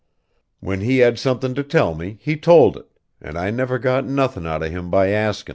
[0.61, 2.87] When he had something to tell me, he told it
[3.21, 5.49] an' I never got nothin' out of him by askin'.